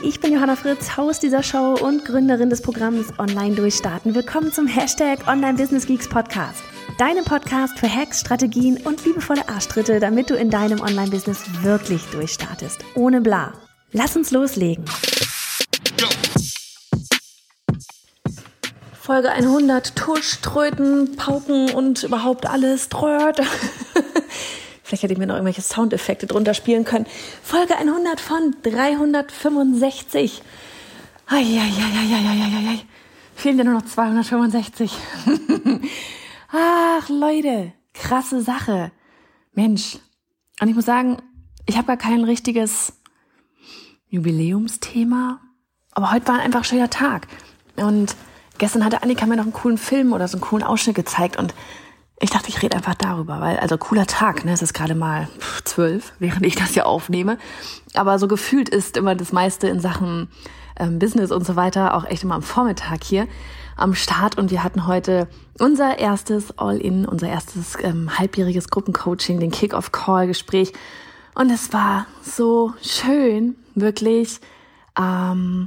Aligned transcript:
Ich 0.00 0.20
bin 0.20 0.32
Johanna 0.32 0.56
Fritz, 0.56 0.96
Haus 0.96 1.20
dieser 1.20 1.42
Show 1.42 1.74
und 1.74 2.06
Gründerin 2.06 2.48
des 2.48 2.62
Programms 2.62 3.12
Online 3.18 3.54
Durchstarten. 3.54 4.14
Willkommen 4.14 4.50
zum 4.50 4.66
Hashtag 4.66 5.28
Online 5.28 5.52
Business 5.52 5.86
Geeks 5.86 6.08
Podcast. 6.08 6.62
Deinem 6.96 7.24
Podcast 7.24 7.78
für 7.78 7.94
Hacks, 7.94 8.20
Strategien 8.20 8.78
und 8.84 9.04
liebevolle 9.04 9.46
Arschtritte, 9.50 10.00
damit 10.00 10.30
du 10.30 10.34
in 10.34 10.48
deinem 10.48 10.80
Online-Business 10.80 11.42
wirklich 11.62 12.02
durchstartest. 12.06 12.80
Ohne 12.94 13.20
bla. 13.20 13.52
Lass 13.92 14.16
uns 14.16 14.30
loslegen. 14.30 14.86
Folge 18.98 19.30
100, 19.30 19.94
Tusch, 19.94 20.40
Tröten, 20.40 21.16
Pauken 21.16 21.70
und 21.74 22.02
überhaupt 22.02 22.46
alles, 22.46 22.88
Tröt. 22.88 23.42
Vielleicht 24.92 25.04
hätte 25.04 25.14
ich 25.14 25.18
mir 25.18 25.26
noch 25.26 25.36
irgendwelche 25.36 25.62
Soundeffekte 25.62 26.26
drunter 26.26 26.52
spielen 26.52 26.84
können. 26.84 27.06
Folge 27.42 27.78
100 27.78 28.20
von 28.20 28.54
365. 28.62 30.42
Eieieiei. 31.26 32.84
Fehlen 33.34 33.56
ja 33.56 33.64
nur 33.64 33.72
noch 33.72 33.86
265. 33.86 34.92
Ach, 36.52 37.08
Leute, 37.08 37.72
krasse 37.94 38.42
Sache. 38.42 38.92
Mensch. 39.54 39.96
Und 40.60 40.68
ich 40.68 40.74
muss 40.74 40.84
sagen, 40.84 41.22
ich 41.64 41.78
habe 41.78 41.86
gar 41.86 41.96
kein 41.96 42.24
richtiges 42.24 42.92
Jubiläumsthema. 44.10 45.40
Aber 45.92 46.12
heute 46.12 46.28
war 46.28 46.40
einfach 46.40 46.60
ein 46.60 46.64
schöner 46.64 46.90
Tag. 46.90 47.28
Und 47.76 48.14
gestern 48.58 48.84
hatte 48.84 49.02
Annika 49.02 49.24
mir 49.24 49.36
noch 49.36 49.44
einen 49.44 49.54
coolen 49.54 49.78
Film 49.78 50.12
oder 50.12 50.28
so 50.28 50.36
einen 50.36 50.42
coolen 50.42 50.62
Ausschnitt 50.62 50.96
gezeigt. 50.96 51.38
Und 51.38 51.54
ich 52.22 52.30
dachte, 52.30 52.48
ich 52.48 52.62
rede 52.62 52.76
einfach 52.76 52.94
darüber, 52.94 53.40
weil, 53.40 53.58
also 53.58 53.76
cooler 53.76 54.06
Tag, 54.06 54.44
ne? 54.44 54.52
Es 54.52 54.62
ist 54.62 54.74
gerade 54.74 54.94
mal 54.94 55.28
zwölf, 55.64 56.12
während 56.20 56.46
ich 56.46 56.54
das 56.54 56.74
ja 56.76 56.84
aufnehme. 56.84 57.36
Aber 57.94 58.18
so 58.20 58.28
gefühlt 58.28 58.68
ist 58.68 58.96
immer 58.96 59.16
das 59.16 59.32
meiste 59.32 59.66
in 59.66 59.80
Sachen 59.80 60.28
ähm, 60.78 61.00
Business 61.00 61.32
und 61.32 61.44
so 61.44 61.56
weiter 61.56 61.94
auch 61.94 62.04
echt 62.04 62.22
immer 62.22 62.36
am 62.36 62.42
Vormittag 62.42 63.02
hier 63.02 63.26
am 63.76 63.94
Start. 63.94 64.38
Und 64.38 64.52
wir 64.52 64.62
hatten 64.62 64.86
heute 64.86 65.26
unser 65.58 65.98
erstes 65.98 66.56
All-In, 66.58 67.06
unser 67.06 67.28
erstes 67.28 67.76
ähm, 67.82 68.16
halbjähriges 68.16 68.68
Gruppencoaching, 68.68 69.40
den 69.40 69.50
Kick-Off-Call-Gespräch. 69.50 70.72
Und 71.34 71.50
es 71.50 71.72
war 71.72 72.06
so 72.22 72.72
schön, 72.82 73.56
wirklich 73.74 74.40
ähm, 74.96 75.66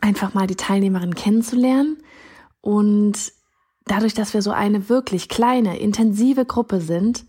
einfach 0.00 0.34
mal 0.34 0.46
die 0.46 0.56
Teilnehmerin 0.56 1.16
kennenzulernen 1.16 1.96
und 2.60 3.32
dadurch, 3.86 4.14
dass 4.14 4.34
wir 4.34 4.42
so 4.42 4.50
eine 4.50 4.88
wirklich 4.88 5.28
kleine, 5.28 5.78
intensive 5.78 6.44
Gruppe 6.44 6.80
sind, 6.80 7.24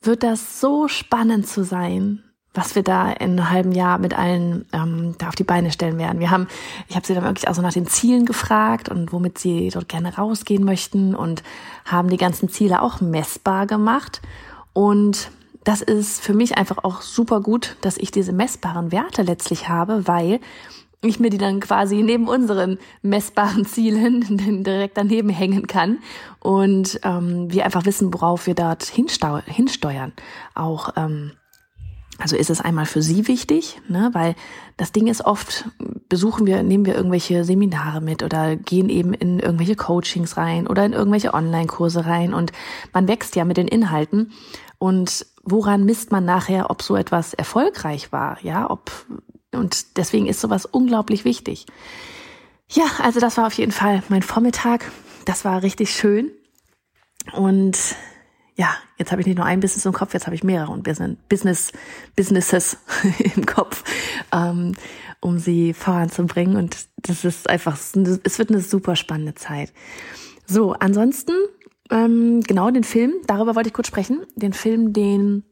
wird 0.00 0.22
das 0.22 0.60
so 0.60 0.88
spannend 0.88 1.46
zu 1.46 1.64
sein, 1.64 2.22
was 2.54 2.74
wir 2.74 2.82
da 2.82 3.10
in 3.10 3.32
einem 3.32 3.50
halben 3.50 3.72
Jahr 3.72 3.98
mit 3.98 4.18
allen 4.18 4.66
ähm, 4.72 5.14
da 5.18 5.28
auf 5.28 5.34
die 5.34 5.44
Beine 5.44 5.70
stellen 5.70 5.98
werden. 5.98 6.18
Wir 6.18 6.30
haben, 6.30 6.48
ich 6.88 6.96
habe 6.96 7.06
sie 7.06 7.14
dann 7.14 7.24
wirklich 7.24 7.48
auch 7.48 7.54
so 7.54 7.62
nach 7.62 7.72
den 7.72 7.86
Zielen 7.86 8.26
gefragt 8.26 8.88
und 8.88 9.12
womit 9.12 9.38
sie 9.38 9.70
dort 9.70 9.88
gerne 9.88 10.16
rausgehen 10.16 10.64
möchten 10.64 11.14
und 11.14 11.42
haben 11.84 12.08
die 12.08 12.16
ganzen 12.16 12.48
Ziele 12.48 12.82
auch 12.82 13.00
messbar 13.00 13.66
gemacht. 13.66 14.22
Und 14.72 15.30
das 15.64 15.82
ist 15.82 16.22
für 16.22 16.32
mich 16.32 16.56
einfach 16.56 16.78
auch 16.82 17.02
super 17.02 17.40
gut, 17.40 17.76
dass 17.82 17.98
ich 17.98 18.10
diese 18.10 18.32
messbaren 18.32 18.90
Werte 18.90 19.22
letztlich 19.22 19.68
habe, 19.68 20.06
weil 20.08 20.40
ich 21.02 21.20
mir 21.20 21.30
die 21.30 21.38
dann 21.38 21.60
quasi 21.60 22.02
neben 22.02 22.28
unseren 22.28 22.78
messbaren 23.02 23.64
Zielen 23.64 24.62
direkt 24.64 24.96
daneben 24.96 25.28
hängen 25.28 25.66
kann 25.66 25.98
und 26.40 27.00
ähm, 27.04 27.52
wir 27.52 27.64
einfach 27.64 27.84
wissen, 27.84 28.12
worauf 28.12 28.46
wir 28.46 28.54
dort 28.54 28.84
hinsteuern. 28.84 30.12
Auch 30.54 30.90
ähm, 30.96 31.32
also 32.18 32.34
ist 32.34 32.50
es 32.50 32.60
einmal 32.60 32.86
für 32.86 33.00
Sie 33.00 33.28
wichtig, 33.28 33.80
ne, 33.88 34.10
weil 34.12 34.34
das 34.76 34.90
Ding 34.90 35.06
ist 35.06 35.24
oft, 35.24 35.68
besuchen 36.08 36.46
wir, 36.46 36.64
nehmen 36.64 36.84
wir 36.84 36.96
irgendwelche 36.96 37.44
Seminare 37.44 38.00
mit 38.00 38.24
oder 38.24 38.56
gehen 38.56 38.88
eben 38.88 39.14
in 39.14 39.38
irgendwelche 39.38 39.76
Coachings 39.76 40.36
rein 40.36 40.66
oder 40.66 40.84
in 40.84 40.94
irgendwelche 40.94 41.32
Online-Kurse 41.32 42.06
rein 42.06 42.34
und 42.34 42.50
man 42.92 43.06
wächst 43.06 43.36
ja 43.36 43.44
mit 43.44 43.56
den 43.56 43.68
Inhalten 43.68 44.32
und 44.78 45.26
woran 45.44 45.84
misst 45.84 46.10
man 46.10 46.24
nachher, 46.24 46.70
ob 46.70 46.82
so 46.82 46.96
etwas 46.96 47.34
erfolgreich 47.34 48.10
war, 48.10 48.38
ja, 48.42 48.68
ob 48.68 48.90
und 49.52 49.96
deswegen 49.96 50.26
ist 50.26 50.40
sowas 50.40 50.66
unglaublich 50.66 51.24
wichtig. 51.24 51.66
Ja, 52.70 52.84
also 53.02 53.18
das 53.18 53.36
war 53.36 53.46
auf 53.46 53.54
jeden 53.54 53.72
Fall 53.72 54.02
mein 54.08 54.22
Vormittag. 54.22 54.90
Das 55.24 55.44
war 55.44 55.62
richtig 55.62 55.90
schön. 55.90 56.30
Und 57.32 57.78
ja, 58.56 58.74
jetzt 58.98 59.12
habe 59.12 59.20
ich 59.20 59.26
nicht 59.26 59.36
nur 59.36 59.46
ein 59.46 59.60
Business 59.60 59.86
im 59.86 59.92
Kopf, 59.92 60.14
jetzt 60.14 60.26
habe 60.26 60.34
ich 60.34 60.42
mehrere 60.42 60.76
Business, 60.78 61.72
Businesses 62.16 62.78
im 63.36 63.46
Kopf, 63.46 63.84
ähm, 64.32 64.74
um 65.20 65.38
sie 65.38 65.72
voranzubringen. 65.72 66.56
Und 66.56 66.76
das 66.96 67.24
ist 67.24 67.48
einfach, 67.48 67.76
es 67.76 68.38
wird 68.38 68.50
eine 68.50 68.60
super 68.60 68.96
spannende 68.96 69.34
Zeit. 69.34 69.72
So, 70.46 70.72
ansonsten, 70.72 71.34
ähm, 71.90 72.40
genau 72.42 72.70
den 72.70 72.84
Film, 72.84 73.14
darüber 73.26 73.54
wollte 73.54 73.68
ich 73.68 73.74
kurz 73.74 73.86
sprechen. 73.86 74.26
Den 74.34 74.52
Film, 74.52 74.92
den 74.92 75.44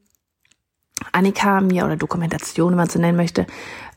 Annika 1.11 1.61
mir 1.61 1.85
oder 1.85 1.95
Dokumentation, 1.95 2.71
wenn 2.71 2.77
man 2.77 2.89
so 2.89 2.99
nennen 2.99 3.17
möchte, 3.17 3.45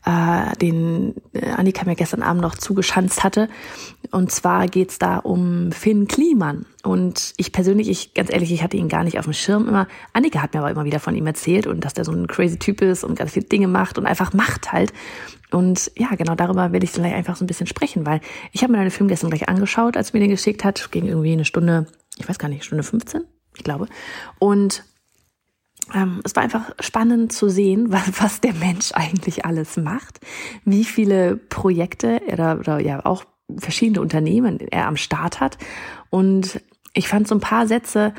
äh, 0.05 0.55
den 0.57 1.15
äh, 1.33 1.49
Annika 1.51 1.85
mir 1.85 1.95
gestern 1.95 2.23
Abend 2.23 2.41
noch 2.41 2.55
zugeschanzt 2.55 3.23
hatte. 3.23 3.49
Und 4.11 4.31
zwar 4.31 4.67
geht's 4.67 4.99
da 4.99 5.17
um 5.17 5.71
Finn 5.71 6.07
Kliman. 6.07 6.65
Und 6.83 7.33
ich 7.37 7.51
persönlich, 7.51 7.89
ich 7.89 8.13
ganz 8.13 8.31
ehrlich, 8.31 8.51
ich 8.51 8.63
hatte 8.63 8.77
ihn 8.77 8.89
gar 8.89 9.03
nicht 9.03 9.19
auf 9.19 9.25
dem 9.25 9.33
Schirm 9.33 9.67
immer. 9.67 9.87
Annika 10.13 10.41
hat 10.41 10.53
mir 10.53 10.59
aber 10.59 10.71
immer 10.71 10.85
wieder 10.85 10.99
von 10.99 11.15
ihm 11.15 11.27
erzählt 11.27 11.67
und 11.67 11.85
dass 11.85 11.93
der 11.93 12.05
so 12.05 12.11
ein 12.11 12.27
crazy 12.27 12.57
Typ 12.57 12.81
ist 12.81 13.03
und 13.03 13.17
ganz 13.17 13.33
viele 13.33 13.45
Dinge 13.45 13.67
macht 13.67 13.97
und 13.97 14.05
einfach 14.05 14.33
macht 14.33 14.71
halt. 14.71 14.93
Und 15.51 15.91
ja, 15.97 16.09
genau 16.15 16.35
darüber 16.35 16.71
will 16.71 16.83
ich 16.83 16.91
vielleicht 16.91 17.15
einfach 17.15 17.35
so 17.35 17.43
ein 17.43 17.47
bisschen 17.47 17.67
sprechen, 17.67 18.05
weil 18.05 18.21
ich 18.51 18.63
habe 18.63 18.71
mir 18.71 18.79
den 18.79 18.91
Film 18.91 19.09
gestern 19.09 19.29
gleich 19.29 19.49
angeschaut, 19.49 19.97
als 19.97 20.13
mir 20.13 20.19
den 20.19 20.29
geschickt 20.29 20.63
hat. 20.63 20.91
Ging 20.91 21.05
irgendwie 21.05 21.33
eine 21.33 21.45
Stunde, 21.45 21.87
ich 22.17 22.27
weiß 22.27 22.39
gar 22.39 22.47
nicht, 22.47 22.63
Stunde 22.63 22.83
15, 22.83 23.23
ich 23.55 23.63
glaube. 23.63 23.87
Und 24.39 24.83
ähm, 25.93 26.21
es 26.23 26.35
war 26.35 26.43
einfach 26.43 26.71
spannend 26.79 27.31
zu 27.31 27.49
sehen, 27.49 27.87
was, 27.91 28.21
was 28.21 28.41
der 28.41 28.53
Mensch 28.53 28.91
eigentlich 28.93 29.45
alles 29.45 29.77
macht, 29.77 30.19
wie 30.65 30.85
viele 30.85 31.37
Projekte 31.37 32.21
oder, 32.31 32.59
oder 32.59 32.79
ja 32.79 33.05
auch 33.05 33.25
verschiedene 33.57 34.01
Unternehmen 34.01 34.59
er 34.59 34.87
am 34.87 34.97
Start 34.97 35.39
hat. 35.39 35.57
Und 36.09 36.61
ich 36.93 37.07
fand 37.07 37.27
so 37.27 37.35
ein 37.35 37.41
paar 37.41 37.67
Sätze 37.67 38.13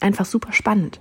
einfach 0.00 0.24
super 0.24 0.52
spannend. 0.52 1.00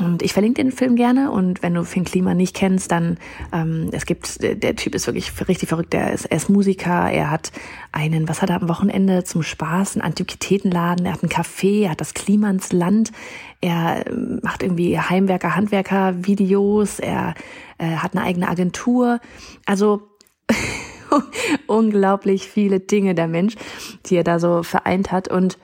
Und 0.00 0.22
ich 0.22 0.32
verlinke 0.32 0.62
den 0.62 0.72
Film 0.72 0.96
gerne 0.96 1.30
und 1.30 1.62
wenn 1.62 1.74
du 1.74 1.84
Finn 1.84 2.04
Klima 2.04 2.32
nicht 2.34 2.56
kennst, 2.56 2.90
dann 2.90 3.18
ähm, 3.52 3.90
es 3.92 4.06
gibt 4.06 4.42
der, 4.42 4.74
Typ 4.76 4.94
ist 4.94 5.06
wirklich 5.06 5.32
richtig 5.46 5.68
verrückt. 5.68 5.92
Der 5.92 6.12
ist, 6.12 6.24
er 6.24 6.38
ist 6.38 6.48
Musiker. 6.48 7.10
Er 7.10 7.30
hat 7.30 7.52
einen, 7.92 8.28
was 8.28 8.40
hat 8.40 8.50
er 8.50 8.62
am 8.62 8.68
Wochenende 8.68 9.24
zum 9.24 9.42
Spaß, 9.42 9.96
einen 9.96 10.02
Antiquitätenladen. 10.02 11.04
Er 11.04 11.12
hat 11.12 11.22
einen 11.22 11.30
Café. 11.30 11.84
Er 11.84 11.90
hat 11.90 12.00
das 12.00 12.14
Klimansland. 12.14 13.12
Er 13.60 14.06
ähm, 14.06 14.40
macht 14.42 14.62
irgendwie 14.62 14.98
Heimwerker, 14.98 15.54
Handwerker 15.54 16.26
Videos. 16.26 16.98
Er 16.98 17.34
äh, 17.78 17.96
hat 17.96 18.16
eine 18.16 18.24
eigene 18.24 18.48
Agentur. 18.48 19.20
Also 19.66 20.08
unglaublich 21.66 22.48
viele 22.48 22.80
Dinge 22.80 23.14
der 23.14 23.28
Mensch, 23.28 23.54
die 24.06 24.16
er 24.16 24.24
da 24.24 24.38
so 24.38 24.62
vereint 24.62 25.12
hat 25.12 25.28
und 25.28 25.58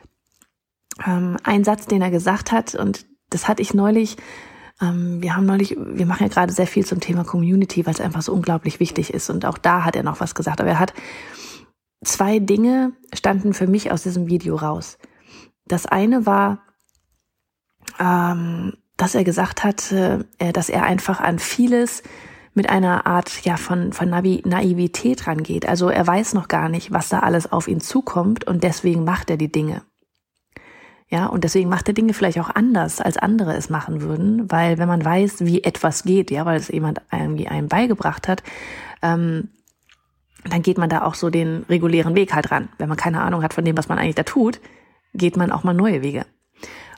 ähm, 1.07 1.37
ein 1.43 1.65
Satz, 1.65 1.87
den 1.87 2.03
er 2.03 2.11
gesagt 2.11 2.53
hat 2.53 2.75
und 2.75 3.07
das 3.31 3.49
hatte 3.49 3.63
ich 3.63 3.75
neulich, 3.75 4.17
ähm, 4.81 5.23
wir 5.23 5.37
haben 5.37 5.47
neulich, 5.47 5.77
wir 5.79 6.07
machen 6.07 6.25
ja 6.25 6.29
gerade 6.29 6.53
sehr 6.53 6.67
viel 6.67 6.85
zum 6.85 7.01
Thema 7.01 7.25
Community, 7.25 7.87
weil 7.87 7.95
es 7.95 8.01
einfach 8.01 8.23
so 8.23 8.33
unglaublich 8.33 8.81
wichtig 8.81 9.13
ist. 9.13 9.31
Und 9.31 9.45
auch 9.45 9.59
da 9.59 9.85
hat 9.85 9.97
er 9.97 10.03
noch 10.03 10.21
was 10.21 10.35
gesagt. 10.35 10.61
Aber 10.61 10.71
er 10.71 10.79
hat 10.79 10.93
zwei 12.05 12.39
Dinge 12.39 12.93
standen 13.13 13.55
für 13.55 13.67
mich 13.67 13.91
aus 13.91 14.03
diesem 14.03 14.29
Video 14.29 14.57
raus. 14.57 14.99
Das 15.67 15.87
eine 15.87 16.27
war, 16.27 16.63
ähm, 17.99 18.75
dass 18.97 19.15
er 19.15 19.25
gesagt 19.25 19.65
hat, 19.65 19.93
äh, 19.93 20.25
dass 20.53 20.69
er 20.69 20.85
einfach 20.85 21.21
an 21.21 21.39
vieles 21.39 22.03
mit 22.55 22.71
einer 22.71 23.07
Art 23.07 23.45
ja 23.45 23.59
von 23.59 23.93
von 23.93 24.09
Naivität 24.09 25.27
rangeht. 25.27 25.69
Also 25.69 25.91
er 25.91 26.07
weiß 26.07 26.33
noch 26.33 26.49
gar 26.49 26.69
nicht, 26.69 26.91
was 26.91 27.11
da 27.11 27.21
alles 27.21 27.53
auf 27.53 27.69
ihn 27.69 27.81
zukommt 27.81 28.47
und 28.47 28.63
deswegen 28.63 29.05
macht 29.05 29.29
er 29.29 29.37
die 29.37 29.53
Dinge. 29.53 29.83
Ja, 31.09 31.27
und 31.27 31.45
deswegen 31.45 31.69
macht 31.69 31.87
er 31.87 31.95
Dinge 31.95 32.15
vielleicht 32.15 32.41
auch 32.41 32.51
anders, 32.51 33.01
als 33.01 33.17
andere 33.17 33.55
es 33.55 33.71
machen 33.71 34.03
würden, 34.03 34.51
weil 34.51 34.79
wenn 34.79 34.89
man 34.89 35.05
weiß, 35.05 35.45
wie 35.45 35.63
etwas 35.63 36.03
geht, 36.03 36.33
ja, 36.33 36.45
weil 36.45 36.59
es 36.59 36.69
jemand 36.69 37.01
irgendwie 37.13 37.47
einem 37.47 37.69
beigebracht 37.69 38.27
hat, 38.27 38.43
ähm, 39.03 39.51
dann 40.45 40.63
geht 40.63 40.79
man 40.79 40.89
da 40.89 41.03
auch 41.03 41.15
so 41.15 41.31
den 41.31 41.65
regulären 41.69 42.15
Weg 42.17 42.35
halt 42.35 42.51
ran. 42.51 42.69
Wenn 42.79 42.89
man 42.89 42.99
keine 42.99 43.23
Ahnung 43.23 43.43
hat 43.43 43.55
von 43.55 43.65
dem, 43.65 43.77
was 43.77 43.89
man 43.89 43.99
eigentlich 43.99 44.17
da 44.17 44.25
tut, 44.25 44.61
geht 45.15 45.37
man 45.37 45.53
auch 45.53 45.65
mal 45.65 45.75
neue 45.75 46.03
Wege. 46.03 46.27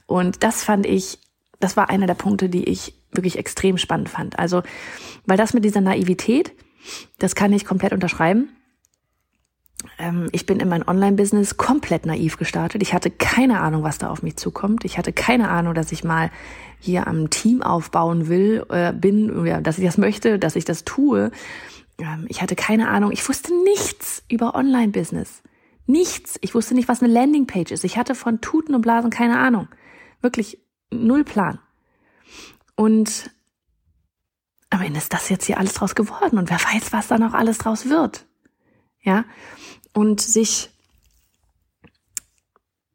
Und 0.06 0.42
das 0.42 0.64
fand 0.64 0.86
ich, 0.86 1.18
das 1.60 1.76
war 1.76 1.90
einer 1.90 2.06
der 2.06 2.14
Punkte, 2.14 2.48
die 2.48 2.64
ich 2.64 2.94
wirklich 3.12 3.38
extrem 3.38 3.78
spannend 3.78 4.08
fand. 4.08 4.38
Also, 4.38 4.62
weil 5.26 5.36
das 5.36 5.54
mit 5.54 5.64
dieser 5.64 5.80
Naivität, 5.80 6.52
das 7.18 7.34
kann 7.34 7.52
ich 7.52 7.64
komplett 7.64 7.92
unterschreiben. 7.92 8.48
Ähm, 9.98 10.28
ich 10.32 10.46
bin 10.46 10.60
in 10.60 10.68
mein 10.68 10.86
Online-Business 10.86 11.56
komplett 11.56 12.06
naiv 12.06 12.36
gestartet. 12.36 12.82
Ich 12.82 12.94
hatte 12.94 13.10
keine 13.10 13.60
Ahnung, 13.60 13.82
was 13.82 13.98
da 13.98 14.08
auf 14.08 14.22
mich 14.22 14.36
zukommt. 14.36 14.84
Ich 14.84 14.96
hatte 14.96 15.12
keine 15.12 15.48
Ahnung, 15.48 15.74
dass 15.74 15.92
ich 15.92 16.04
mal 16.04 16.30
hier 16.78 17.06
am 17.06 17.30
Team 17.30 17.62
aufbauen 17.62 18.28
will, 18.28 18.64
äh, 18.70 18.92
bin, 18.92 19.44
dass 19.62 19.78
ich 19.78 19.84
das 19.84 19.98
möchte, 19.98 20.38
dass 20.38 20.56
ich 20.56 20.64
das 20.64 20.84
tue. 20.84 21.30
Ähm, 21.98 22.26
ich 22.28 22.40
hatte 22.40 22.54
keine 22.54 22.88
Ahnung. 22.88 23.10
Ich 23.12 23.28
wusste 23.28 23.52
nichts 23.64 24.22
über 24.28 24.54
Online-Business. 24.54 25.42
Nichts. 25.86 26.38
Ich 26.42 26.54
wusste 26.54 26.74
nicht, 26.74 26.88
was 26.88 27.02
eine 27.02 27.12
Landingpage 27.12 27.72
ist. 27.72 27.84
Ich 27.84 27.96
hatte 27.96 28.14
von 28.14 28.40
Tuten 28.40 28.74
und 28.74 28.82
Blasen 28.82 29.10
keine 29.10 29.38
Ahnung. 29.38 29.68
Wirklich 30.20 30.60
null 30.92 31.24
Plan. 31.24 31.58
Und 32.76 33.30
am 34.70 34.82
Ende 34.82 34.98
ist 34.98 35.12
das 35.12 35.28
jetzt 35.30 35.46
hier 35.46 35.58
alles 35.58 35.74
draus 35.74 35.94
geworden 35.94 36.38
und 36.38 36.50
wer 36.50 36.58
weiß, 36.58 36.92
was 36.92 37.08
da 37.08 37.18
noch 37.18 37.32
alles 37.32 37.58
draus 37.58 37.88
wird. 37.88 38.26
Ja. 39.00 39.24
Und 39.92 40.20
sich 40.20 40.70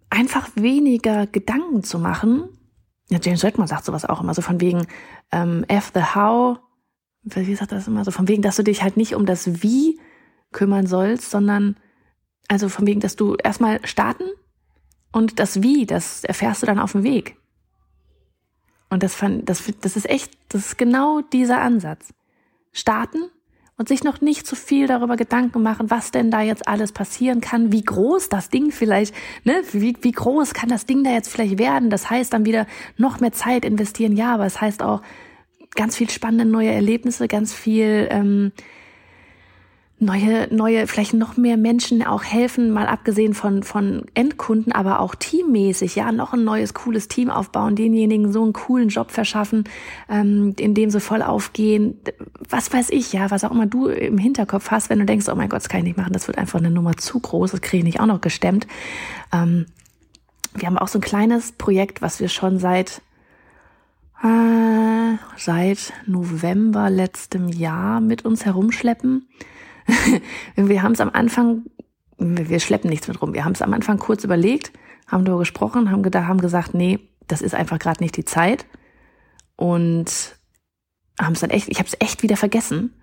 einfach 0.09 0.49
weniger 0.55 1.25
Gedanken 1.27 1.83
zu 1.83 1.97
machen. 1.99 2.49
Ja, 3.09 3.19
James 3.21 3.43
Redmond 3.43 3.69
sagt 3.69 3.85
sowas 3.85 4.05
auch 4.05 4.21
immer, 4.21 4.33
so 4.33 4.41
von 4.41 4.61
wegen 4.61 4.85
ähm, 5.31 5.65
F 5.67 5.91
the 5.93 6.01
how, 6.01 6.59
wie 7.23 7.55
sagt 7.55 7.71
das 7.71 7.87
immer, 7.87 8.05
so 8.05 8.11
von 8.11 8.27
wegen, 8.27 8.41
dass 8.41 8.55
du 8.55 8.63
dich 8.63 8.83
halt 8.83 8.95
nicht 8.95 9.15
um 9.15 9.25
das 9.25 9.63
Wie 9.63 9.99
kümmern 10.51 10.85
sollst, 10.87 11.31
sondern 11.31 11.77
also 12.47 12.69
von 12.69 12.85
wegen, 12.85 12.99
dass 12.99 13.15
du 13.15 13.35
erstmal 13.35 13.85
starten 13.85 14.25
und 15.11 15.39
das 15.39 15.63
Wie, 15.63 15.85
das 15.85 16.23
erfährst 16.23 16.61
du 16.61 16.67
dann 16.67 16.79
auf 16.79 16.91
dem 16.91 17.03
Weg. 17.03 17.37
Und 18.89 19.01
das 19.01 19.15
fand, 19.15 19.49
das, 19.49 19.63
das 19.81 19.95
ist 19.95 20.07
echt, 20.07 20.37
das 20.49 20.67
ist 20.67 20.77
genau 20.77 21.21
dieser 21.21 21.61
Ansatz. 21.61 22.13
Starten 22.71 23.29
und 23.77 23.87
sich 23.87 24.03
noch 24.03 24.21
nicht 24.21 24.45
zu 24.45 24.55
viel 24.55 24.87
darüber 24.87 25.17
Gedanken 25.17 25.63
machen, 25.63 25.89
was 25.89 26.11
denn 26.11 26.29
da 26.29 26.41
jetzt 26.41 26.67
alles 26.67 26.91
passieren 26.91 27.41
kann, 27.41 27.71
wie 27.71 27.83
groß 27.83 28.29
das 28.29 28.49
Ding 28.49 28.71
vielleicht, 28.71 29.13
ne, 29.43 29.61
wie, 29.71 29.95
wie 30.01 30.11
groß 30.11 30.53
kann 30.53 30.69
das 30.69 30.85
Ding 30.85 31.03
da 31.03 31.11
jetzt 31.11 31.29
vielleicht 31.29 31.57
werden. 31.57 31.89
Das 31.89 32.09
heißt 32.09 32.33
dann 32.33 32.45
wieder 32.45 32.67
noch 32.97 33.19
mehr 33.19 33.31
Zeit 33.31 33.65
investieren, 33.65 34.15
ja, 34.15 34.33
aber 34.33 34.45
es 34.45 34.61
heißt 34.61 34.83
auch 34.83 35.01
ganz 35.75 35.97
viel 35.97 36.09
spannende 36.09 36.45
neue 36.45 36.71
Erlebnisse, 36.71 37.27
ganz 37.27 37.53
viel 37.53 38.07
ähm, 38.11 38.51
neue, 40.05 40.53
neue, 40.53 40.87
vielleicht 40.87 41.13
noch 41.13 41.37
mehr 41.37 41.57
Menschen 41.57 42.03
auch 42.03 42.23
helfen, 42.23 42.71
mal 42.71 42.87
abgesehen 42.87 43.33
von, 43.33 43.63
von 43.63 44.05
Endkunden, 44.13 44.71
aber 44.71 44.99
auch 44.99 45.15
teammäßig, 45.15 45.95
ja, 45.95 46.11
noch 46.11 46.33
ein 46.33 46.43
neues, 46.43 46.73
cooles 46.73 47.07
Team 47.07 47.29
aufbauen, 47.29 47.75
denjenigen 47.75 48.31
so 48.31 48.43
einen 48.43 48.53
coolen 48.53 48.89
Job 48.89 49.11
verschaffen, 49.11 49.65
ähm, 50.09 50.53
in 50.57 50.73
dem 50.73 50.89
sie 50.89 50.99
voll 50.99 51.21
aufgehen. 51.21 51.99
Was 52.49 52.71
weiß 52.71 52.89
ich, 52.91 53.13
ja, 53.13 53.31
was 53.31 53.43
auch 53.43 53.51
immer 53.51 53.65
du 53.65 53.87
im 53.87 54.17
Hinterkopf 54.17 54.71
hast, 54.71 54.89
wenn 54.89 54.99
du 54.99 55.05
denkst, 55.05 55.27
oh 55.29 55.35
mein 55.35 55.49
Gott, 55.49 55.61
das 55.61 55.69
kann 55.69 55.79
ich 55.79 55.85
nicht 55.85 55.97
machen, 55.97 56.13
das 56.13 56.27
wird 56.27 56.37
einfach 56.37 56.59
eine 56.59 56.71
Nummer 56.71 56.97
zu 56.97 57.19
groß, 57.19 57.51
das 57.51 57.61
kriege 57.61 57.79
ich 57.79 57.83
nicht 57.83 57.99
auch 57.99 58.05
noch 58.05 58.21
gestemmt. 58.21 58.67
Ähm, 59.31 59.65
wir 60.55 60.67
haben 60.67 60.77
auch 60.77 60.87
so 60.87 60.99
ein 60.99 61.01
kleines 61.01 61.53
Projekt, 61.53 62.01
was 62.01 62.19
wir 62.19 62.29
schon 62.29 62.59
seit 62.59 63.01
äh, 64.23 65.17
seit 65.37 65.93
November 66.05 66.89
letztem 66.89 67.49
Jahr 67.49 67.99
mit 68.01 68.25
uns 68.25 68.45
herumschleppen. 68.45 69.27
wir 70.55 70.83
haben 70.83 70.93
es 70.93 71.01
am 71.01 71.09
Anfang, 71.11 71.63
wir 72.17 72.59
schleppen 72.59 72.89
nichts 72.89 73.07
mit 73.07 73.21
rum, 73.21 73.33
wir 73.33 73.45
haben 73.45 73.53
es 73.53 73.61
am 73.61 73.73
Anfang 73.73 73.99
kurz 73.99 74.23
überlegt, 74.23 74.71
haben 75.07 75.25
darüber 75.25 75.41
gesprochen, 75.41 75.91
haben, 75.91 76.03
gedacht, 76.03 76.27
haben 76.27 76.41
gesagt, 76.41 76.73
nee, 76.73 76.99
das 77.27 77.41
ist 77.41 77.55
einfach 77.55 77.79
gerade 77.79 78.01
nicht 78.01 78.17
die 78.17 78.25
Zeit. 78.25 78.65
Und 79.55 80.37
haben 81.19 81.33
es 81.33 81.41
dann 81.41 81.49
echt, 81.49 81.69
ich 81.69 81.79
habe 81.79 81.87
es 81.87 81.97
echt 81.99 82.23
wieder 82.23 82.37
vergessen. 82.37 82.93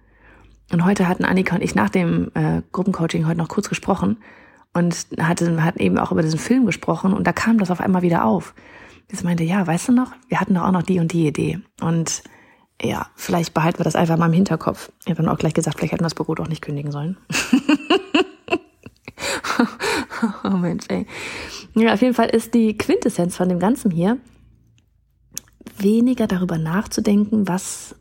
Und 0.73 0.85
heute 0.85 1.09
hatten 1.09 1.25
Annika 1.25 1.57
und 1.57 1.63
ich 1.63 1.75
nach 1.75 1.91
dem 1.91 2.31
äh, 2.35 2.63
Gruppencoaching 2.73 3.27
heute 3.27 3.39
noch 3.39 3.49
kurz 3.49 3.69
gesprochen 3.69 4.19
und 4.73 5.07
hatten, 5.21 5.65
hatten 5.65 5.81
eben 5.81 5.99
auch 5.99 6.13
über 6.13 6.23
diesen 6.23 6.39
Film 6.39 6.67
gesprochen 6.67 7.13
und 7.13 7.27
da 7.27 7.33
kam 7.33 7.59
das 7.59 7.71
auf 7.71 7.81
einmal 7.81 8.03
wieder 8.03 8.25
auf. 8.25 8.55
Ich 9.11 9.25
meinte, 9.25 9.43
ja, 9.43 9.67
weißt 9.67 9.89
du 9.89 9.93
noch, 9.93 10.13
wir 10.29 10.41
hatten 10.41 10.55
doch 10.55 10.63
auch 10.63 10.71
noch 10.71 10.85
die 10.85 11.01
und 11.01 11.13
die 11.13 11.27
Idee. 11.27 11.61
Und 11.81 12.23
ja, 12.83 13.07
vielleicht 13.15 13.55
behalten 13.55 13.79
wir 13.79 13.85
das 13.85 13.97
einfach 13.97 14.17
mal 14.17 14.27
im 14.27 14.33
Hinterkopf. 14.33 14.91
Ich 15.05 15.11
habe 15.11 15.23
dann 15.23 15.29
auch 15.29 15.39
gleich 15.39 15.55
gesagt, 15.55 15.79
vielleicht 15.79 15.93
hätten 15.93 16.03
wir 16.03 16.07
das 16.07 16.15
Büro 16.15 16.35
doch 16.35 16.49
nicht 16.49 16.63
kündigen 16.63 16.93
sollen. 16.93 17.17
oh 20.45 20.57
Mensch, 20.57 20.85
ey. 20.89 21.07
Ja, 21.75 21.93
auf 21.93 22.03
jeden 22.03 22.15
Fall 22.15 22.31
ist 22.31 22.55
die 22.55 22.77
Quintessenz 22.77 23.37
von 23.37 23.49
dem 23.49 23.59
Ganzen 23.59 23.91
hier, 23.91 24.19
weniger 25.77 26.27
darüber 26.27 26.59
nachzudenken, 26.59 27.49
was, 27.49 27.95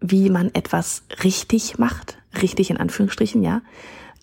wie 0.00 0.30
man 0.30 0.54
etwas 0.54 1.04
richtig 1.24 1.78
macht, 1.78 2.18
richtig 2.40 2.70
in 2.70 2.76
Anführungsstrichen, 2.76 3.42
ja, 3.42 3.62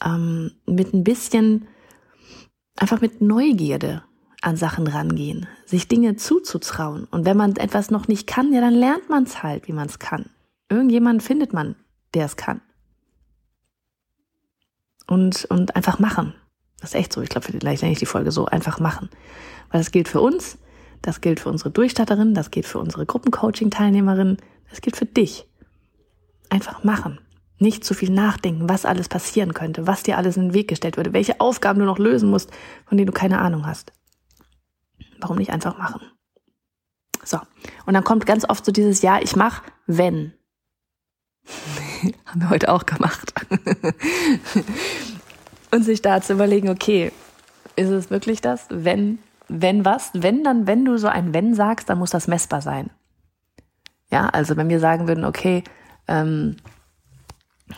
ähm, 0.04 0.52
mit 0.66 0.94
ein 0.94 1.04
bisschen, 1.04 1.68
einfach 2.78 3.02
mit 3.02 3.22
Neugierde 3.22 4.04
an 4.42 4.56
Sachen 4.56 4.88
rangehen, 4.88 5.48
sich 5.66 5.88
Dinge 5.88 6.16
zuzutrauen. 6.16 7.06
Und 7.06 7.26
wenn 7.26 7.38
man 7.38 7.56
etwas 7.58 7.92
noch 7.92 8.08
nicht 8.08 8.28
kann, 8.28 8.54
ja, 8.54 8.62
dann 8.62 8.74
lernt 8.74 9.10
man 9.10 9.24
es 9.24 9.44
halt, 9.44 9.68
wie 9.68 9.74
man 9.74 9.88
es 9.88 10.00
kann. 10.00 10.30
Irgendjemanden 10.70 11.22
findet 11.22 11.54
man, 11.54 11.76
der 12.14 12.26
es 12.26 12.38
kann. 12.38 12.62
Und, 15.08 15.46
und 15.46 15.76
einfach 15.76 16.00
machen. 16.00 16.34
Das 16.80 16.92
ist 16.92 16.96
echt 16.96 17.14
so. 17.14 17.22
Ich 17.22 17.30
glaube, 17.30 17.48
vielleicht 17.48 17.82
nenne 17.82 17.94
ich 17.94 18.00
die 18.00 18.06
Folge 18.06 18.32
so. 18.32 18.46
Einfach 18.46 18.80
machen. 18.80 19.10
Weil 19.72 19.82
das 19.82 19.92
gilt 19.92 20.08
für 20.08 20.22
uns, 20.22 20.58
das 21.02 21.22
gilt 21.22 21.40
für 21.40 21.50
unsere 21.50 21.72
Durchstatterin, 21.72 22.34
das 22.34 22.52
gilt 22.52 22.66
für 22.66 22.80
unsere 22.80 23.06
Gruppencoaching-Teilnehmerin, 23.06 24.38
das 24.70 24.82
gilt 24.82 24.96
für 24.96 25.06
dich. 25.06 25.48
Einfach 26.50 26.84
machen. 26.84 27.20
Nicht 27.58 27.84
zu 27.84 27.94
viel 27.94 28.12
nachdenken, 28.12 28.70
was 28.70 28.86
alles 28.86 29.10
passieren 29.10 29.54
könnte, 29.54 29.86
was 29.86 30.04
dir 30.04 30.18
alles 30.18 30.38
in 30.38 30.44
den 30.44 30.54
Weg 30.54 30.70
gestellt 30.70 30.96
würde, 30.96 31.12
welche 31.12 31.42
Aufgaben 31.42 31.80
du 31.80 31.86
noch 31.86 32.00
lösen 32.00 32.30
musst, 32.30 32.52
von 32.86 32.98
denen 32.98 33.08
du 33.08 33.14
keine 33.14 33.40
Ahnung 33.40 33.66
hast. 33.68 33.92
Warum 35.20 35.38
nicht 35.38 35.52
einfach 35.52 35.78
machen? 35.78 36.02
So. 37.24 37.40
Und 37.86 37.94
dann 37.94 38.04
kommt 38.04 38.26
ganz 38.26 38.48
oft 38.48 38.66
so 38.66 38.72
dieses 38.72 39.02
Ja, 39.02 39.20
ich 39.22 39.36
mach, 39.36 39.62
wenn. 39.86 40.34
Haben 42.26 42.42
wir 42.42 42.50
heute 42.50 42.72
auch 42.72 42.86
gemacht. 42.86 43.34
Und 45.72 45.84
sich 45.84 46.02
da 46.02 46.22
zu 46.22 46.34
überlegen, 46.34 46.70
okay, 46.70 47.12
ist 47.76 47.90
es 47.90 48.10
wirklich 48.10 48.42
das? 48.42 48.66
Wenn, 48.70 49.20
wenn 49.48 49.86
was? 49.86 50.12
Wenn 50.14 50.44
dann, 50.44 50.66
wenn 50.68 50.86
du 50.86 50.98
so 50.98 51.08
ein 51.08 51.34
Wenn 51.34 51.54
sagst, 51.54 51.90
dann 51.90 52.00
muss 52.00 52.10
das 52.10 52.28
messbar 52.28 52.62
sein. 52.62 52.90
Ja, 54.12 54.30
also 54.30 54.58
wenn 54.58 54.70
wir 54.70 54.80
sagen 54.80 55.08
würden, 55.08 55.26
okay, 55.26 55.64
ähm, 56.08 56.58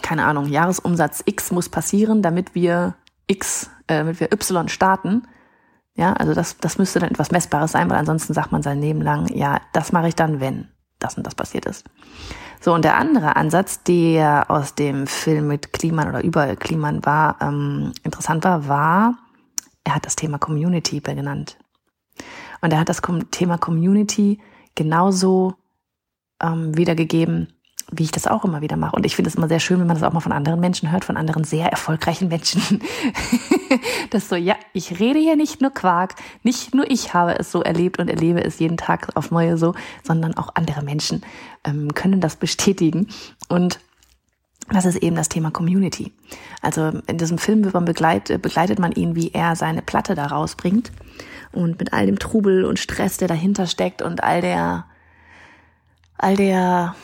keine 0.02 0.26
Ahnung, 0.26 0.48
Jahresumsatz 0.48 1.24
X 1.26 1.52
muss 1.52 1.68
passieren, 1.68 2.22
damit 2.22 2.56
wir 2.56 2.96
X, 3.28 3.70
äh, 3.88 3.98
damit 3.98 4.20
wir 4.22 4.32
Y 4.32 4.70
starten, 4.70 5.28
ja, 6.02 6.14
also 6.14 6.34
das, 6.34 6.58
das 6.58 6.80
müsste 6.80 7.00
dann 7.00 7.12
etwas 7.12 7.30
Messbares 7.30 7.74
sein, 7.74 7.88
weil 7.88 7.98
ansonsten 7.98 8.34
sagt 8.34 8.52
man 8.52 8.64
sein 8.64 8.82
Leben 8.82 9.02
lang, 9.02 9.32
ja, 9.36 9.62
das 9.72 9.92
mache 9.92 10.08
ich 10.08 10.16
dann, 10.16 10.40
wenn 10.40 10.68
das 10.98 11.16
und 11.16 11.28
das 11.28 11.36
passiert 11.36 11.68
ist. 11.68 11.86
So, 12.60 12.74
und 12.74 12.84
der 12.84 12.98
andere 12.98 13.36
Ansatz, 13.36 13.84
der 13.84 14.50
aus 14.50 14.74
dem 14.74 15.06
Film 15.06 15.48
mit 15.48 15.74
Kliman 15.74 16.10
oder 16.10 16.24
über 16.24 16.56
Kliman 16.56 17.06
war, 17.06 17.38
ähm, 17.40 17.94
interessant 18.04 18.44
war, 18.44 18.68
war, 18.68 19.14
er 19.84 19.94
hat 19.94 20.08
das 20.08 20.16
Thema 20.16 20.40
Community 20.40 21.02
benannt. 21.02 21.60
Und 22.62 22.74
er 22.74 22.80
hat 22.80 22.90
das 22.90 23.04
Thema 23.30 23.60
Community 23.60 24.40
genauso 24.74 25.54
ähm, 26.42 26.76
wiedergegeben, 26.76 27.54
wie 27.92 28.04
ich 28.04 28.12
das 28.12 28.26
auch 28.26 28.46
immer 28.46 28.62
wieder 28.62 28.78
mache. 28.78 28.96
Und 28.96 29.06
ich 29.06 29.16
finde 29.16 29.30
es 29.30 29.36
immer 29.36 29.50
sehr 29.50 29.60
schön, 29.60 29.80
wenn 29.80 29.88
man 29.88 29.98
das 29.98 30.08
auch 30.08 30.14
mal 30.14 30.22
von 30.22 30.32
anderen 30.32 30.62
Menschen 30.62 30.92
hört, 30.92 31.04
von 31.04 31.18
anderen 31.18 31.44
sehr 31.44 31.68
erfolgreichen 31.68 32.30
Menschen. 32.30 32.82
das 34.10 34.30
so, 34.30 34.36
ja, 34.36 34.56
ich 34.74 35.00
rede 35.00 35.20
hier 35.20 35.36
nicht 35.36 35.62
nur 35.62 35.72
Quark, 35.72 36.16
nicht 36.44 36.74
nur 36.74 36.90
ich 36.90 37.14
habe 37.14 37.38
es 37.38 37.52
so 37.52 37.62
erlebt 37.62 38.00
und 38.00 38.10
erlebe 38.10 38.44
es 38.44 38.60
jeden 38.60 38.78
Tag 38.78 39.10
auf 39.16 39.30
neue 39.30 39.58
so, 39.58 39.76
sondern 40.04 40.36
auch 40.38 40.50
andere 40.56 40.84
Menschen 40.84 41.24
ähm, 41.66 41.94
können 41.94 42.22
das 42.22 42.38
bestätigen. 42.38 43.08
Und 43.50 43.80
das 44.70 44.86
ist 44.86 44.98
eben 44.98 45.18
das 45.18 45.28
Thema 45.28 45.52
Community. 45.52 46.14
Also 46.62 46.94
in 47.08 47.18
diesem 47.18 47.38
Film 47.38 47.66
wird 47.66 47.74
man 47.74 47.84
begleitet, 47.84 48.42
begleitet 48.42 48.80
man 48.80 48.94
ihn, 48.94 49.16
wie 49.16 49.32
er 49.34 49.58
seine 49.58 49.82
Platte 49.82 50.16
da 50.16 50.28
rausbringt 50.28 50.94
und 51.52 51.78
mit 51.78 51.92
all 51.92 52.06
dem 52.06 52.20
Trubel 52.20 52.64
und 52.64 52.80
Stress, 52.80 53.18
der 53.18 53.28
dahinter 53.28 53.68
steckt 53.68 54.02
und 54.02 54.24
all 54.24 54.40
der, 54.40 54.86
all 56.18 56.38
der 56.38 56.96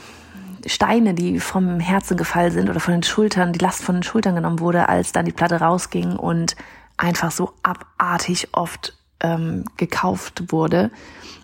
Steine, 0.68 1.14
die 1.14 1.40
vom 1.40 1.80
Herzen 1.80 2.18
gefallen 2.18 2.52
sind 2.52 2.70
oder 2.70 2.80
von 2.80 2.94
den 2.94 3.04
Schultern, 3.04 3.54
die 3.54 3.60
Last 3.60 3.84
von 3.84 3.96
den 3.96 4.04
Schultern 4.04 4.36
genommen 4.36 4.60
wurde, 4.60 4.90
als 4.90 5.12
dann 5.12 5.26
die 5.26 5.32
Platte 5.32 5.60
rausging 5.60 6.16
und 6.16 6.56
einfach 6.98 7.32
so 7.32 7.54
abartig 7.64 8.50
oft 8.54 8.94
ähm, 9.22 9.64
gekauft 9.78 10.52
wurde, 10.52 10.92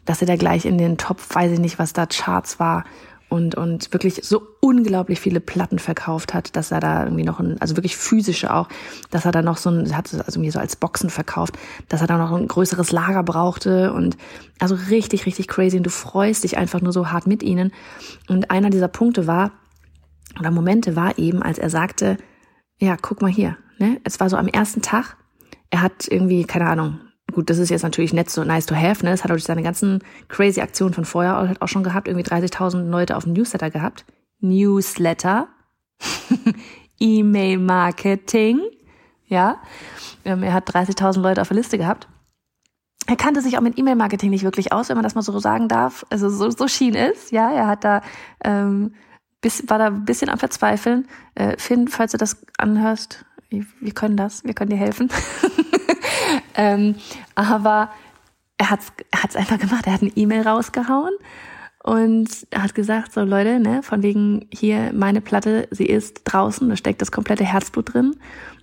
dass 0.05 0.21
er 0.21 0.27
da 0.27 0.35
gleich 0.35 0.65
in 0.65 0.77
den 0.77 0.97
Top, 0.97 1.17
weiß 1.33 1.51
ich 1.53 1.59
nicht, 1.59 1.79
was 1.79 1.93
da 1.93 2.05
Charts 2.05 2.59
war 2.59 2.85
und, 3.33 3.55
und 3.55 3.91
wirklich 3.91 4.19
so 4.23 4.43
unglaublich 4.59 5.19
viele 5.19 5.39
Platten 5.39 5.79
verkauft 5.79 6.35
hat, 6.35 6.55
dass 6.55 6.69
er 6.69 6.79
da 6.79 7.03
irgendwie 7.03 7.23
noch 7.23 7.39
ein, 7.39 7.59
also 7.59 7.75
wirklich 7.75 7.97
physische 7.97 8.53
auch, 8.53 8.69
dass 9.09 9.25
er 9.25 9.31
da 9.31 9.41
noch 9.41 9.57
so 9.57 9.71
ein, 9.71 9.97
hat 9.97 10.13
also 10.13 10.39
mir 10.39 10.51
so 10.51 10.59
als 10.59 10.75
Boxen 10.75 11.09
verkauft, 11.09 11.57
dass 11.89 12.01
er 12.01 12.05
da 12.07 12.19
noch 12.19 12.31
ein 12.31 12.47
größeres 12.47 12.91
Lager 12.91 13.23
brauchte 13.23 13.91
und 13.91 14.17
also 14.59 14.75
richtig, 14.91 15.25
richtig 15.25 15.47
crazy 15.47 15.77
und 15.77 15.83
du 15.83 15.89
freust 15.89 16.43
dich 16.43 16.57
einfach 16.57 16.79
nur 16.79 16.93
so 16.93 17.09
hart 17.09 17.25
mit 17.25 17.41
ihnen. 17.41 17.73
Und 18.29 18.51
einer 18.51 18.69
dieser 18.69 18.87
Punkte 18.87 19.25
war, 19.25 19.51
oder 20.39 20.51
Momente 20.51 20.95
war 20.95 21.17
eben, 21.17 21.41
als 21.41 21.57
er 21.57 21.71
sagte, 21.71 22.17
ja, 22.77 22.97
guck 23.01 23.23
mal 23.23 23.31
hier, 23.31 23.57
ne? 23.79 23.99
Es 24.03 24.19
war 24.19 24.29
so 24.29 24.37
am 24.37 24.47
ersten 24.47 24.83
Tag, 24.83 25.17
er 25.71 25.81
hat 25.81 26.07
irgendwie, 26.07 26.43
keine 26.43 26.67
Ahnung, 26.67 26.99
gut, 27.33 27.49
das 27.49 27.57
ist 27.57 27.69
jetzt 27.69 27.83
natürlich 27.83 28.13
nett 28.13 28.29
so 28.29 28.43
nice 28.43 28.65
to 28.65 28.75
have, 28.75 29.03
ne? 29.03 29.11
Das 29.11 29.23
hat 29.23 29.31
er 29.31 29.35
durch 29.35 29.43
seine 29.43 29.63
ganzen 29.63 29.99
crazy 30.29 30.61
Aktionen 30.61 30.93
von 30.93 31.05
vorher 31.05 31.35
halt 31.35 31.61
auch 31.61 31.67
schon 31.67 31.83
gehabt, 31.83 32.07
irgendwie 32.07 32.27
30.000 32.27 32.89
Leute 32.89 33.17
auf 33.17 33.23
dem 33.23 33.33
Newsletter 33.33 33.69
gehabt. 33.69 34.05
Newsletter, 34.39 35.47
E-Mail-Marketing, 36.99 38.59
ja. 39.27 39.57
Ähm, 40.25 40.43
er 40.43 40.53
hat 40.53 40.69
30.000 40.69 41.21
Leute 41.21 41.41
auf 41.41 41.47
der 41.49 41.57
Liste 41.57 41.77
gehabt. 41.77 42.07
Er 43.05 43.15
kannte 43.17 43.41
sich 43.41 43.57
auch 43.57 43.61
mit 43.61 43.77
E-Mail-Marketing 43.77 44.29
nicht 44.29 44.43
wirklich 44.43 44.71
aus, 44.71 44.89
wenn 44.89 44.95
man 44.95 45.03
das 45.03 45.15
mal 45.15 45.21
so 45.21 45.37
sagen 45.39 45.67
darf. 45.67 46.05
Also 46.09 46.29
so, 46.29 46.49
so 46.49 46.67
schien 46.67 46.95
es, 46.95 47.31
ja. 47.31 47.51
Er 47.51 47.67
hat 47.67 47.83
da 47.83 48.01
ähm, 48.43 48.93
bis, 49.41 49.69
war 49.69 49.77
da 49.77 49.87
ein 49.87 50.05
bisschen 50.05 50.29
am 50.29 50.39
Verzweifeln. 50.39 51.07
Äh, 51.35 51.57
Finn, 51.57 51.87
falls 51.87 52.13
du 52.13 52.17
das 52.17 52.45
anhörst, 52.57 53.25
wir, 53.49 53.65
wir 53.81 53.93
können 53.93 54.17
das, 54.17 54.43
wir 54.45 54.53
können 54.53 54.71
dir 54.71 54.77
helfen. 54.77 55.09
ähm, 56.55 56.95
aber 57.35 57.89
er 58.57 58.69
hat's, 58.69 58.91
er 59.11 59.23
hat's 59.23 59.35
einfach 59.35 59.59
gemacht. 59.59 59.87
Er 59.87 59.93
hat 59.93 60.01
eine 60.01 60.11
E-Mail 60.15 60.47
rausgehauen 60.47 61.13
und 61.83 62.29
hat 62.55 62.75
gesagt, 62.75 63.13
so 63.13 63.21
Leute, 63.21 63.59
ne, 63.59 63.83
von 63.83 64.01
wegen 64.01 64.47
hier 64.51 64.91
meine 64.93 65.21
Platte, 65.21 65.67
sie 65.69 65.85
ist 65.85 66.21
draußen, 66.23 66.69
da 66.69 66.77
steckt 66.77 67.01
das 67.01 67.11
komplette 67.11 67.43
Herzblut 67.43 67.93
drin 67.93 68.15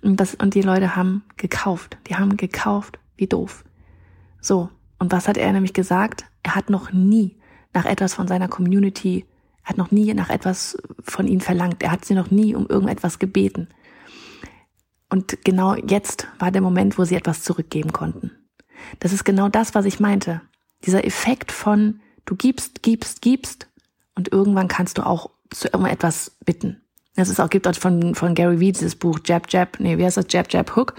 und 0.03 0.19
das 0.19 0.35
und 0.35 0.55
die 0.55 0.63
Leute 0.63 0.97
haben 0.97 1.23
gekauft. 1.37 1.99
Die 2.09 2.17
haben 2.17 2.37
gekauft, 2.37 2.99
wie 3.17 3.27
doof. 3.27 3.65
So, 4.41 4.71
und 4.99 5.13
was 5.13 5.29
hat 5.29 5.37
er 5.37 5.53
nämlich 5.53 5.75
gesagt? 5.75 6.25
Er 6.43 6.55
hat 6.55 6.71
noch 6.71 6.93
nie 6.93 7.37
nach 7.75 7.85
etwas 7.85 8.15
von 8.15 8.27
seiner 8.27 8.49
Community, 8.49 9.27
er 9.65 9.71
hat 9.71 9.77
noch 9.77 9.91
nie 9.91 10.13
nach 10.15 10.31
etwas 10.31 10.79
von 11.03 11.27
ihnen 11.27 11.43
verlangt. 11.43 11.83
Er 11.83 11.93
hat 11.93 12.05
sie 12.07 12.15
noch 12.15 12.31
nie 12.31 12.55
um 12.55 12.67
irgendetwas 12.67 13.19
gebeten. 13.19 13.69
Und 15.11 15.45
genau 15.45 15.75
jetzt 15.75 16.29
war 16.39 16.51
der 16.51 16.63
Moment, 16.63 16.97
wo 16.97 17.05
sie 17.05 17.17
etwas 17.17 17.43
zurückgeben 17.43 17.93
konnten. 17.93 18.31
Das 19.01 19.13
ist 19.13 19.25
genau 19.25 19.49
das, 19.49 19.75
was 19.75 19.85
ich 19.85 20.01
meinte. 20.01 20.41
Dieser 20.87 21.05
Effekt 21.05 21.53
von 21.53 22.01
du 22.25 22.37
gibst, 22.37 22.83
gibst, 22.83 23.21
gibst 23.21 23.69
und 24.15 24.33
irgendwann 24.33 24.69
kannst 24.69 24.99
du 24.99 25.07
auch 25.07 25.31
zu 25.51 25.69
irgendetwas 25.69 26.37
bitten. 26.45 26.81
Das 27.17 27.29
ist 27.29 27.41
auch, 27.41 27.51
gibt 27.51 27.67
auch 27.67 27.75
von, 27.75 28.15
von 28.15 28.35
Gary 28.35 28.61
Vee 28.61 28.73
dieses 28.73 28.95
Buch 28.95 29.19
Jab 29.25 29.53
Jab, 29.53 29.81
nee, 29.81 29.99
wie 29.99 30.05
heißt 30.05 30.17
das? 30.17 30.27
Jab 30.31 30.51
Jab 30.53 30.75
Hook. 30.77 30.95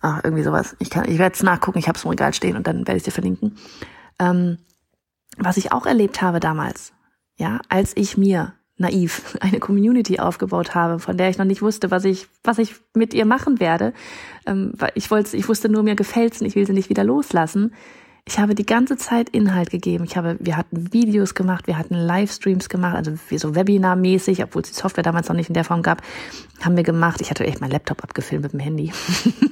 Ah, 0.00 0.20
irgendwie 0.22 0.44
sowas. 0.44 0.76
Ich 0.78 0.90
kann, 0.90 1.08
ich 1.08 1.18
werde 1.18 1.34
es 1.34 1.42
nachgucken, 1.42 1.78
ich 1.78 1.88
habe 1.88 1.98
es 1.98 2.04
im 2.04 2.10
Regal 2.10 2.32
stehen 2.32 2.56
und 2.56 2.66
dann 2.66 2.86
werde 2.86 2.98
ich 2.98 3.02
dir 3.02 3.10
verlinken. 3.10 3.56
Ähm, 4.20 4.58
was 5.38 5.56
ich 5.56 5.72
auch 5.72 5.86
erlebt 5.86 6.22
habe 6.22 6.38
damals, 6.38 6.92
ja, 7.36 7.60
als 7.68 7.96
ich 7.96 8.16
mir 8.16 8.52
naiv 8.78 9.36
eine 9.40 9.58
Community 9.58 10.18
aufgebaut 10.18 10.74
habe, 10.74 10.98
von 10.98 11.16
der 11.16 11.28
ich 11.28 11.38
noch 11.38 11.44
nicht 11.44 11.62
wusste, 11.62 11.90
was 11.90 12.04
ich, 12.04 12.28
was 12.44 12.58
ich 12.58 12.76
mit 12.94 13.12
ihr 13.12 13.26
machen 13.26 13.60
werde. 13.60 13.92
Ähm, 14.46 14.72
ich 14.94 15.10
wollte, 15.10 15.36
ich 15.36 15.48
wusste 15.48 15.68
nur, 15.68 15.82
mir 15.82 15.96
gefällt's 15.96 16.40
und 16.40 16.46
ich 16.46 16.54
will 16.54 16.66
sie 16.66 16.72
nicht 16.72 16.88
wieder 16.88 17.04
loslassen. 17.04 17.72
Ich 18.28 18.38
habe 18.38 18.54
die 18.54 18.66
ganze 18.66 18.98
Zeit 18.98 19.30
Inhalt 19.30 19.70
gegeben. 19.70 20.04
Ich 20.04 20.18
habe, 20.18 20.36
wir 20.38 20.58
hatten 20.58 20.92
Videos 20.92 21.34
gemacht, 21.34 21.66
wir 21.66 21.78
hatten 21.78 21.94
Livestreams 21.94 22.68
gemacht, 22.68 22.94
also 22.94 23.12
so 23.38 23.54
Webinar-mäßig, 23.54 24.42
obwohl 24.42 24.60
es 24.60 24.68
die 24.68 24.74
Software 24.74 25.02
damals 25.02 25.30
noch 25.30 25.34
nicht 25.34 25.48
in 25.48 25.54
der 25.54 25.64
Form 25.64 25.82
gab, 25.82 26.02
haben 26.60 26.76
wir 26.76 26.82
gemacht. 26.82 27.22
Ich 27.22 27.30
hatte 27.30 27.46
echt 27.46 27.62
meinen 27.62 27.70
Laptop 27.70 28.04
abgefilmt 28.04 28.42
mit 28.42 28.52
dem 28.52 28.60
Handy. 28.60 28.92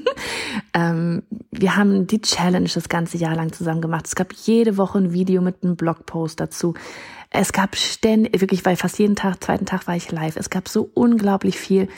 ähm, 0.75 1.23
wir 1.50 1.76
haben 1.76 2.06
die 2.06 2.21
Challenge 2.21 2.68
das 2.73 2.90
ganze 2.90 3.16
Jahr 3.16 3.35
lang 3.35 3.50
zusammen 3.50 3.80
gemacht. 3.80 4.06
Es 4.09 4.14
gab 4.14 4.35
jede 4.35 4.76
Woche 4.76 4.99
ein 4.99 5.14
Video 5.14 5.40
mit 5.40 5.64
einem 5.64 5.76
Blogpost 5.76 6.38
dazu. 6.38 6.75
Es 7.30 7.52
gab 7.52 7.76
ständig, 7.76 8.40
wirklich, 8.40 8.64
weil 8.64 8.76
fast 8.76 8.99
jeden 8.99 9.16
Tag, 9.16 9.42
zweiten 9.42 9.66
Tag 9.66 9.87
war 9.87 9.97
ich 9.97 10.11
live. 10.11 10.37
Es 10.37 10.50
gab 10.50 10.68
so 10.68 10.90
unglaublich 10.95 11.59
viel, 11.59 11.88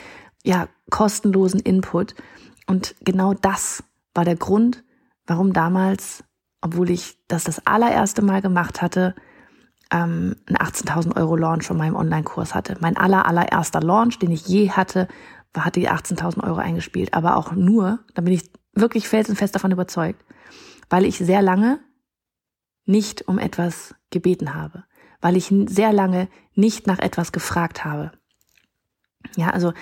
ja, 0.43 0.67
kostenlosen 0.89 1.59
Input. 1.59 2.15
Und 2.67 2.95
genau 3.01 3.33
das 3.33 3.83
war 4.13 4.25
der 4.25 4.35
Grund, 4.35 4.83
warum 5.27 5.53
damals, 5.53 6.23
obwohl 6.61 6.89
ich 6.89 7.17
das 7.27 7.43
das 7.43 7.65
allererste 7.65 8.21
Mal 8.21 8.41
gemacht 8.41 8.81
hatte, 8.81 9.15
ähm, 9.91 10.35
einen 10.45 10.57
18.000 10.57 11.15
Euro 11.15 11.35
Launch 11.35 11.65
von 11.65 11.77
meinem 11.77 11.95
Online-Kurs 11.95 12.53
hatte. 12.53 12.77
Mein 12.79 12.97
aller, 12.97 13.25
allererster 13.25 13.81
Launch, 13.81 14.19
den 14.19 14.31
ich 14.31 14.47
je 14.47 14.71
hatte, 14.71 15.07
war, 15.53 15.65
hatte 15.65 15.79
die 15.79 15.89
18.000 15.89 16.43
Euro 16.43 16.59
eingespielt. 16.59 17.13
Aber 17.13 17.37
auch 17.37 17.51
nur, 17.51 17.99
da 18.13 18.21
bin 18.21 18.33
ich 18.33 18.51
wirklich 18.73 19.07
felsenfest 19.07 19.55
davon 19.55 19.71
überzeugt, 19.71 20.23
weil 20.89 21.05
ich 21.05 21.17
sehr 21.17 21.41
lange 21.41 21.79
nicht 22.85 23.27
um 23.27 23.37
etwas 23.39 23.95
gebeten 24.09 24.55
habe 24.55 24.83
weil 25.21 25.37
ich 25.37 25.53
sehr 25.67 25.93
lange 25.93 26.27
nicht 26.55 26.87
nach 26.87 26.99
etwas 26.99 27.31
gefragt 27.31 27.85
habe. 27.85 28.11
Ja, 29.35 29.49
also 29.49 29.73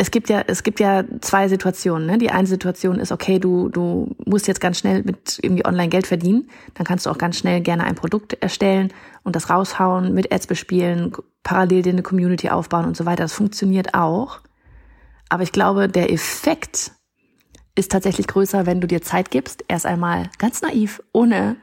es 0.00 0.12
gibt 0.12 0.28
ja, 0.28 0.44
es 0.46 0.62
gibt 0.62 0.78
ja 0.78 1.04
zwei 1.20 1.48
Situationen. 1.48 2.06
Ne? 2.06 2.18
Die 2.18 2.30
eine 2.30 2.46
Situation 2.46 3.00
ist, 3.00 3.10
okay, 3.10 3.40
du, 3.40 3.68
du 3.68 4.14
musst 4.24 4.46
jetzt 4.46 4.60
ganz 4.60 4.78
schnell 4.78 5.02
mit 5.02 5.40
irgendwie 5.42 5.66
online 5.66 5.88
Geld 5.88 6.06
verdienen. 6.06 6.48
Dann 6.74 6.86
kannst 6.86 7.06
du 7.06 7.10
auch 7.10 7.18
ganz 7.18 7.36
schnell 7.36 7.60
gerne 7.60 7.82
ein 7.82 7.96
Produkt 7.96 8.34
erstellen 8.34 8.92
und 9.24 9.34
das 9.34 9.50
raushauen, 9.50 10.14
mit 10.14 10.32
Ads 10.32 10.46
bespielen, 10.46 11.12
parallel 11.42 11.82
dir 11.82 11.92
eine 11.92 12.02
Community 12.02 12.48
aufbauen 12.48 12.84
und 12.84 12.96
so 12.96 13.06
weiter. 13.06 13.24
Das 13.24 13.32
funktioniert 13.32 13.94
auch. 13.94 14.40
Aber 15.28 15.42
ich 15.42 15.50
glaube, 15.50 15.88
der 15.88 16.12
Effekt 16.12 16.92
ist 17.74 17.90
tatsächlich 17.90 18.28
größer, 18.28 18.66
wenn 18.66 18.80
du 18.80 18.86
dir 18.86 19.02
Zeit 19.02 19.32
gibst, 19.32 19.64
erst 19.66 19.84
einmal 19.84 20.30
ganz 20.38 20.62
naiv, 20.62 21.02
ohne 21.12 21.56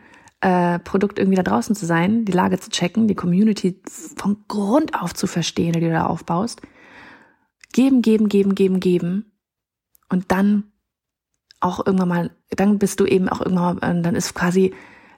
äh, 0.46 0.78
Produkt 0.78 1.18
irgendwie 1.18 1.38
da 1.38 1.42
draußen 1.42 1.76
zu 1.76 1.88
sein, 1.88 2.24
die 2.24 2.32
Lage 2.32 2.60
zu 2.60 2.70
checken, 2.70 3.08
die 3.08 3.16
Community 3.16 3.82
von 4.16 4.46
Grund 4.48 4.94
auf 4.94 5.16
zu 5.16 5.26
verstehen, 5.26 5.74
die 5.74 5.80
du 5.80 5.90
da 5.90 6.06
aufbaust. 6.06 6.62
Geben, 7.74 8.04
geben, 8.04 8.30
geben, 8.30 8.54
geben, 8.54 8.80
geben. 8.80 9.32
Und 10.08 10.32
dann 10.32 10.66
auch 11.62 11.84
irgendwann 11.84 12.10
mal, 12.10 12.32
dann 12.52 12.78
bist 12.78 13.00
du 13.00 13.06
eben 13.06 13.28
auch 13.28 13.42
irgendwann 13.42 13.78
mal, 13.78 13.98
äh, 13.98 14.02
dann 14.04 14.16
ist 14.16 14.36
quasi 14.36 14.72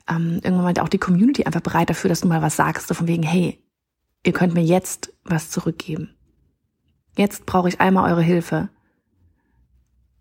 ähm, 0.10 0.40
irgendwann 0.44 0.74
mal 0.74 0.80
auch 0.80 0.88
die 0.88 0.98
Community 0.98 1.44
einfach 1.44 1.60
bereit 1.60 1.90
dafür, 1.90 2.08
dass 2.08 2.22
du 2.22 2.30
mal 2.30 2.42
was 2.42 2.56
sagst, 2.56 2.88
so 2.88 2.94
von 2.94 3.08
wegen, 3.08 3.24
hey, 3.24 3.62
ihr 4.26 4.32
könnt 4.32 4.54
mir 4.54 4.64
jetzt 4.64 5.12
was 5.26 5.52
zurückgeben. 5.52 6.16
Jetzt 7.18 7.46
brauche 7.46 7.68
ich 7.68 7.82
einmal 7.82 8.10
eure 8.10 8.24
Hilfe. 8.24 8.70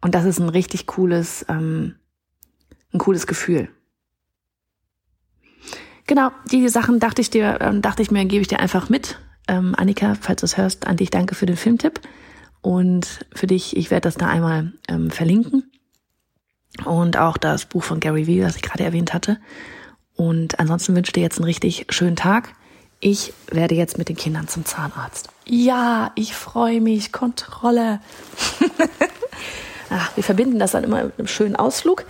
Und 0.00 0.16
das 0.16 0.24
ist 0.24 0.40
ein 0.40 0.48
richtig 0.48 0.88
cooles, 0.88 1.46
ähm, 1.48 1.94
ein 2.92 2.98
cooles 2.98 3.28
Gefühl. 3.28 3.68
Genau, 6.06 6.30
die 6.52 6.68
Sachen 6.68 7.00
dachte 7.00 7.20
ich 7.20 7.30
dir, 7.30 7.58
ähm, 7.60 7.82
dachte 7.82 8.02
ich 8.02 8.10
mir, 8.10 8.24
gebe 8.24 8.42
ich 8.42 8.48
dir 8.48 8.60
einfach 8.60 8.88
mit. 8.88 9.18
Ähm, 9.48 9.74
Annika, 9.76 10.16
falls 10.20 10.40
du 10.40 10.46
es 10.46 10.56
hörst, 10.56 10.86
an 10.86 10.96
dich 10.96 11.10
danke 11.10 11.34
für 11.34 11.46
den 11.46 11.56
Filmtipp. 11.56 12.00
Und 12.60 13.26
für 13.32 13.46
dich, 13.46 13.76
ich 13.76 13.90
werde 13.90 14.02
das 14.02 14.16
da 14.16 14.28
einmal 14.28 14.72
ähm, 14.88 15.10
verlinken. 15.10 15.70
Und 16.84 17.16
auch 17.16 17.36
das 17.36 17.66
Buch 17.66 17.82
von 17.82 18.00
Gary 18.00 18.26
Vee, 18.26 18.40
das 18.40 18.56
ich 18.56 18.62
gerade 18.62 18.84
erwähnt 18.84 19.14
hatte. 19.14 19.38
Und 20.14 20.58
ansonsten 20.60 20.94
wünsche 20.94 21.10
ich 21.10 21.14
dir 21.14 21.22
jetzt 21.22 21.38
einen 21.38 21.44
richtig 21.44 21.86
schönen 21.90 22.16
Tag. 22.16 22.54
Ich 23.00 23.32
werde 23.50 23.74
jetzt 23.74 23.98
mit 23.98 24.08
den 24.08 24.16
Kindern 24.16 24.48
zum 24.48 24.64
Zahnarzt. 24.64 25.28
Ja, 25.44 26.12
ich 26.14 26.34
freue 26.34 26.80
mich. 26.80 27.12
Kontrolle. 27.12 28.00
Ach, 29.90 30.10
wir 30.16 30.24
verbinden 30.24 30.58
das 30.58 30.72
dann 30.72 30.84
immer 30.84 31.04
mit 31.04 31.18
einem 31.18 31.28
schönen 31.28 31.56
Ausflug 31.56 32.04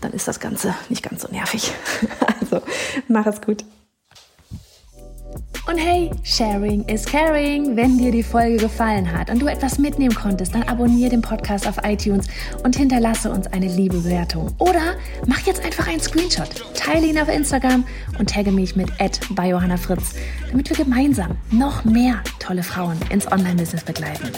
dann 0.00 0.12
ist 0.12 0.28
das 0.28 0.40
Ganze 0.40 0.74
nicht 0.88 1.02
ganz 1.02 1.22
so 1.22 1.28
nervig. 1.28 1.72
Also, 2.40 2.60
mach 3.08 3.26
es 3.26 3.40
gut. 3.40 3.64
Und 5.66 5.78
hey, 5.78 6.10
Sharing 6.22 6.84
is 6.88 7.06
Caring. 7.06 7.74
Wenn 7.74 7.96
dir 7.96 8.12
die 8.12 8.22
Folge 8.22 8.58
gefallen 8.58 9.10
hat 9.10 9.30
und 9.30 9.40
du 9.40 9.46
etwas 9.46 9.78
mitnehmen 9.78 10.14
konntest, 10.14 10.54
dann 10.54 10.64
abonniere 10.64 11.08
den 11.08 11.22
Podcast 11.22 11.66
auf 11.66 11.76
iTunes 11.84 12.26
und 12.62 12.76
hinterlasse 12.76 13.30
uns 13.30 13.46
eine 13.46 13.68
liebe 13.68 13.96
Bewertung. 13.96 14.54
Oder 14.58 14.96
mach 15.26 15.40
jetzt 15.40 15.64
einfach 15.64 15.88
einen 15.88 16.00
Screenshot, 16.00 16.48
teile 16.74 17.06
ihn 17.06 17.18
auf 17.18 17.28
Instagram 17.28 17.84
und 18.18 18.28
tagge 18.28 18.52
mich 18.52 18.76
mit 18.76 18.90
bei 19.30 19.48
Johanna 19.48 19.78
Fritz, 19.78 20.14
damit 20.50 20.68
wir 20.68 20.76
gemeinsam 20.76 21.38
noch 21.50 21.84
mehr 21.84 22.22
tolle 22.40 22.62
Frauen 22.62 22.98
ins 23.08 23.30
Online-Business 23.32 23.84
begleiten. 23.84 24.30